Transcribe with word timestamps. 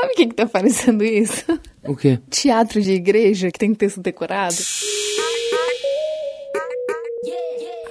Sabe 0.00 0.12
o 0.12 0.16
que, 0.16 0.26
que 0.28 0.34
tá 0.34 0.46
parecendo 0.46 1.04
isso? 1.04 1.44
O 1.84 1.94
quê? 1.94 2.18
Teatro 2.30 2.80
de 2.80 2.92
igreja 2.92 3.50
que 3.50 3.58
tem 3.58 3.74
texto 3.74 4.00
decorado. 4.00 4.54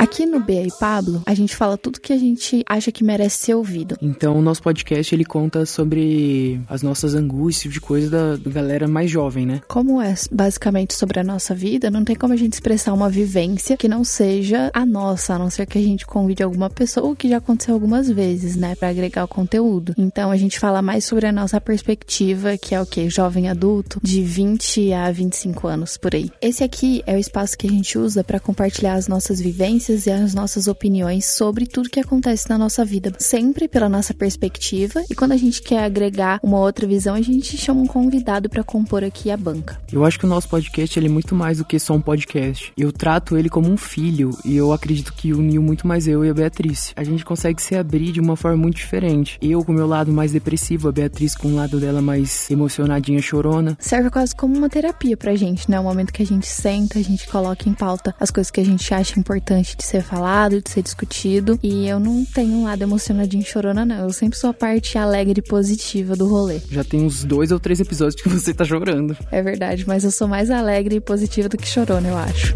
Aqui 0.09 0.25
no 0.25 0.39
Bea 0.39 0.65
e 0.65 0.71
Pablo, 0.71 1.21
a 1.23 1.35
gente 1.35 1.55
fala 1.55 1.77
tudo 1.77 2.01
que 2.01 2.11
a 2.11 2.17
gente 2.17 2.63
acha 2.67 2.91
que 2.91 3.03
merece 3.03 3.45
ser 3.45 3.53
ouvido. 3.53 3.95
Então, 4.01 4.35
o 4.35 4.41
nosso 4.41 4.61
podcast 4.61 5.13
ele 5.13 5.23
conta 5.23 5.67
sobre 5.67 6.59
as 6.67 6.81
nossas 6.81 7.13
angústias, 7.13 7.71
de 7.71 7.79
coisa 7.79 8.09
da, 8.09 8.35
da 8.35 8.49
galera 8.49 8.87
mais 8.87 9.11
jovem, 9.11 9.45
né? 9.45 9.61
Como 9.67 10.01
é 10.01 10.15
basicamente 10.31 10.95
sobre 10.95 11.19
a 11.19 11.23
nossa 11.23 11.53
vida, 11.53 11.91
não 11.91 12.03
tem 12.03 12.15
como 12.15 12.33
a 12.33 12.35
gente 12.35 12.53
expressar 12.53 12.91
uma 12.91 13.07
vivência 13.07 13.77
que 13.77 13.87
não 13.87 14.03
seja 14.03 14.71
a 14.73 14.83
nossa, 14.83 15.35
a 15.35 15.39
não 15.39 15.47
ser 15.51 15.67
que 15.67 15.77
a 15.77 15.81
gente 15.81 16.07
convide 16.07 16.41
alguma 16.41 16.71
pessoa, 16.71 17.07
o 17.07 17.15
que 17.15 17.29
já 17.29 17.37
aconteceu 17.37 17.75
algumas 17.75 18.09
vezes, 18.09 18.55
né, 18.55 18.73
para 18.73 18.89
agregar 18.89 19.23
o 19.25 19.27
conteúdo. 19.27 19.93
Então, 19.95 20.31
a 20.31 20.37
gente 20.37 20.57
fala 20.57 20.81
mais 20.81 21.05
sobre 21.05 21.27
a 21.27 21.31
nossa 21.31 21.61
perspectiva, 21.61 22.57
que 22.57 22.73
é 22.73 22.81
o 22.81 22.85
que? 22.85 23.11
Jovem 23.11 23.47
adulto, 23.47 23.99
de 24.01 24.23
20 24.23 24.91
a 24.91 25.11
25 25.11 25.67
anos 25.67 25.97
por 25.97 26.15
aí. 26.15 26.31
Esse 26.41 26.63
aqui 26.63 27.03
é 27.05 27.13
o 27.13 27.19
espaço 27.19 27.55
que 27.55 27.67
a 27.67 27.71
gente 27.71 27.95
usa 27.95 28.23
para 28.23 28.39
compartilhar 28.39 28.95
as 28.95 29.07
nossas 29.07 29.39
vivências 29.39 29.98
e 30.05 30.11
as 30.11 30.33
nossas 30.33 30.67
opiniões 30.67 31.25
sobre 31.25 31.65
tudo 31.65 31.89
que 31.89 31.99
acontece 31.99 32.49
na 32.49 32.57
nossa 32.57 32.83
vida, 32.85 33.13
sempre 33.19 33.67
pela 33.67 33.89
nossa 33.89 34.13
perspectiva. 34.13 35.03
E 35.09 35.15
quando 35.15 35.31
a 35.31 35.37
gente 35.37 35.61
quer 35.61 35.83
agregar 35.83 36.39
uma 36.43 36.59
outra 36.59 36.87
visão, 36.87 37.15
a 37.15 37.21
gente 37.21 37.57
chama 37.57 37.81
um 37.81 37.87
convidado 37.87 38.49
para 38.49 38.63
compor 38.63 39.03
aqui 39.03 39.31
a 39.31 39.37
banca. 39.37 39.79
Eu 39.91 40.05
acho 40.05 40.19
que 40.19 40.25
o 40.25 40.29
nosso 40.29 40.47
podcast 40.49 40.97
ele 40.97 41.07
é 41.07 41.11
muito 41.11 41.35
mais 41.35 41.57
do 41.57 41.65
que 41.65 41.79
só 41.79 41.93
um 41.93 42.01
podcast. 42.01 42.71
Eu 42.77 42.91
trato 42.91 43.37
ele 43.37 43.49
como 43.49 43.69
um 43.69 43.77
filho 43.77 44.31
e 44.45 44.55
eu 44.55 44.71
acredito 44.73 45.13
que 45.13 45.33
uniu 45.33 45.61
muito 45.61 45.87
mais 45.87 46.07
eu 46.07 46.23
e 46.23 46.29
a 46.29 46.33
Beatriz. 46.33 46.93
A 46.95 47.03
gente 47.03 47.25
consegue 47.25 47.61
se 47.61 47.75
abrir 47.75 48.11
de 48.11 48.19
uma 48.19 48.35
forma 48.35 48.57
muito 48.57 48.77
diferente. 48.77 49.37
Eu 49.41 49.63
com 49.63 49.71
o 49.71 49.75
meu 49.75 49.87
lado 49.87 50.11
mais 50.11 50.31
depressivo, 50.31 50.87
a 50.87 50.91
Beatriz 50.91 51.35
com 51.35 51.49
o 51.49 51.55
lado 51.55 51.79
dela 51.79 52.01
mais 52.01 52.49
emocionadinha, 52.49 53.21
chorona. 53.21 53.77
Serve 53.79 54.09
quase 54.09 54.35
como 54.35 54.55
uma 54.57 54.69
terapia 54.69 55.17
pra 55.17 55.35
gente, 55.35 55.69
né? 55.69 55.79
O 55.79 55.83
momento 55.83 56.13
que 56.13 56.23
a 56.23 56.25
gente 56.25 56.47
senta, 56.47 56.99
a 56.99 57.01
gente 57.01 57.27
coloca 57.27 57.67
em 57.67 57.73
pauta 57.73 58.15
as 58.19 58.31
coisas 58.31 58.51
que 58.51 58.59
a 58.59 58.65
gente 58.65 58.93
acha 58.93 59.19
importante 59.19 59.75
de 59.75 59.83
ser 59.89 60.03
falado, 60.03 60.61
de 60.61 60.69
ser 60.69 60.81
discutido. 60.81 61.59
E 61.63 61.87
eu 61.87 61.99
não 61.99 62.25
tenho 62.25 62.53
um 62.53 62.63
lado 62.63 62.81
emocionadinho 62.81 63.43
chorona, 63.43 63.85
não. 63.85 64.03
Eu 64.03 64.13
sempre 64.13 64.37
sou 64.37 64.49
a 64.49 64.53
parte 64.53 64.97
alegre 64.97 65.39
e 65.39 65.41
positiva 65.41 66.15
do 66.15 66.27
rolê. 66.27 66.59
Já 66.69 66.83
tem 66.83 67.01
uns 67.01 67.23
dois 67.23 67.51
ou 67.51 67.59
três 67.59 67.79
episódios 67.79 68.21
que 68.21 68.27
você 68.29 68.53
tá 68.53 68.63
chorando. 68.63 69.17
É 69.31 69.41
verdade, 69.41 69.85
mas 69.87 70.03
eu 70.03 70.11
sou 70.11 70.27
mais 70.27 70.49
alegre 70.51 70.95
e 70.95 70.99
positiva 70.99 71.49
do 71.49 71.57
que 71.57 71.67
chorona, 71.67 72.07
eu 72.07 72.17
acho. 72.17 72.55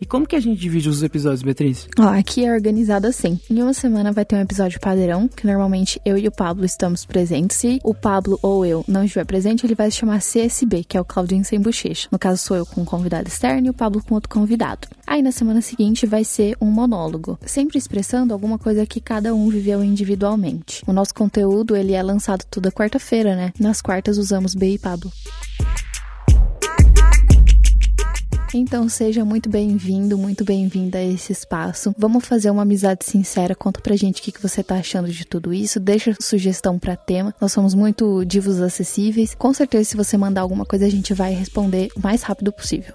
E 0.00 0.06
como 0.06 0.26
que 0.26 0.34
a 0.34 0.40
gente 0.40 0.60
divide 0.60 0.88
os 0.88 1.02
episódios, 1.02 1.42
Beatriz? 1.42 1.88
Ó, 1.98 2.02
aqui 2.02 2.44
é 2.44 2.52
organizado 2.52 3.06
assim. 3.06 3.38
Em 3.48 3.62
uma 3.62 3.72
semana 3.72 4.12
vai 4.12 4.24
ter 4.24 4.36
um 4.36 4.40
episódio 4.40 4.80
padrão, 4.80 5.28
que 5.28 5.46
normalmente 5.46 6.00
eu 6.04 6.18
e 6.18 6.26
o 6.26 6.32
Pablo 6.32 6.64
estamos 6.64 7.04
presentes. 7.04 7.56
Se 7.56 7.78
o 7.84 7.94
Pablo 7.94 8.38
ou 8.42 8.66
eu 8.66 8.84
não 8.88 9.04
estiver 9.04 9.24
presente, 9.24 9.64
ele 9.64 9.74
vai 9.74 9.90
se 9.90 9.98
chamar 9.98 10.20
CSB, 10.20 10.84
que 10.84 10.96
é 10.96 11.00
o 11.00 11.04
Claudinho 11.04 11.44
Sem 11.44 11.60
Bochecha. 11.60 12.08
No 12.10 12.18
caso, 12.18 12.42
sou 12.42 12.56
eu 12.56 12.66
com 12.66 12.82
um 12.82 12.84
convidado 12.84 13.28
externo 13.28 13.68
e 13.68 13.70
o 13.70 13.74
Pablo 13.74 14.02
com 14.02 14.14
outro 14.14 14.28
convidado. 14.28 14.88
Aí 15.06 15.22
na 15.22 15.30
semana 15.30 15.60
seguinte 15.60 16.06
vai 16.06 16.24
ser 16.24 16.56
um 16.60 16.70
monólogo, 16.70 17.38
sempre 17.46 17.78
expressando 17.78 18.32
alguma 18.32 18.58
coisa 18.58 18.86
que 18.86 19.00
cada 19.00 19.34
um 19.34 19.48
viveu 19.48 19.84
individualmente. 19.84 20.82
O 20.86 20.92
nosso 20.92 21.14
conteúdo, 21.14 21.76
ele 21.76 21.92
é 21.92 22.02
lançado 22.02 22.44
toda 22.50 22.72
quarta-feira, 22.72 23.36
né? 23.36 23.52
Nas 23.60 23.80
quartas 23.80 24.18
usamos 24.18 24.54
B 24.54 24.74
e 24.74 24.78
Pablo. 24.78 25.12
Então 28.56 28.88
seja 28.88 29.24
muito 29.24 29.48
bem-vindo, 29.48 30.16
muito 30.16 30.44
bem-vinda 30.44 30.98
a 30.98 31.04
esse 31.04 31.32
espaço. 31.32 31.92
Vamos 31.98 32.24
fazer 32.24 32.50
uma 32.50 32.62
amizade 32.62 33.04
sincera. 33.04 33.52
Conta 33.52 33.80
pra 33.80 33.96
gente 33.96 34.20
o 34.20 34.22
que, 34.22 34.40
você 34.40 34.62
tá 34.62 34.76
achando 34.76 35.08
de 35.08 35.24
tudo 35.24 35.52
isso. 35.52 35.80
Deixa 35.80 36.14
sugestão 36.20 36.78
para 36.78 36.94
tema. 36.94 37.34
Nós 37.40 37.50
somos 37.50 37.74
muito 37.74 38.24
divos 38.24 38.60
acessíveis. 38.60 39.34
Com 39.34 39.52
certeza, 39.52 39.90
se 39.90 39.96
você 39.96 40.16
mandar 40.16 40.42
alguma 40.42 40.64
coisa, 40.64 40.86
a 40.86 40.90
gente 40.90 41.12
vai 41.12 41.34
responder 41.34 41.88
o 41.96 42.00
mais 42.00 42.22
rápido 42.22 42.52
possível. 42.52 42.94